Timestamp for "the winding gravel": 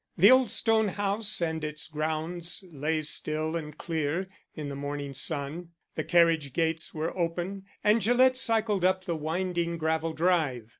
9.03-10.13